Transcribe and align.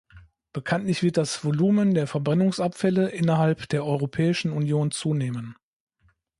Bekanntlich 0.51 1.03
wird 1.03 1.17
das 1.17 1.43
Volumen 1.45 1.93
der 1.93 2.07
Verbrennungsabfälle 2.07 3.09
innerhalb 3.09 3.69
der 3.69 3.85
Europäischen 3.85 4.51
Union 4.51 4.89
zunehmen. 4.89 5.55